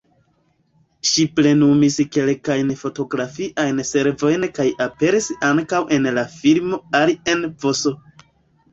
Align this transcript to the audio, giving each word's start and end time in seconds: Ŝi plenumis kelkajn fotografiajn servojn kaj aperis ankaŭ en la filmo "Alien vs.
Ŝi 1.09 1.25
plenumis 1.39 1.97
kelkajn 2.17 2.73
fotografiajn 2.81 3.83
servojn 3.91 4.49
kaj 4.57 4.69
aperis 4.89 5.31
ankaŭ 5.53 5.85
en 6.01 6.13
la 6.21 6.29
filmo 6.43 6.85
"Alien 7.05 7.51
vs. 7.55 7.89